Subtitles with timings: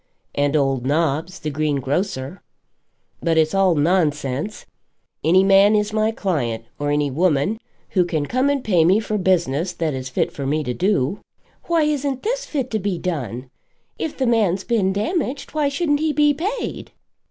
[0.33, 2.41] "And old Nobbs, the greengrocer.
[3.21, 4.65] But it's all nonsense.
[5.23, 9.19] Any man is my client, or any woman, who can come and pay me for
[9.19, 11.19] business that is fit for me to do."
[11.65, 13.51] "Why isn't this fit to be done?
[13.99, 16.93] If the man's been damaged, why shouldn't he be paid?"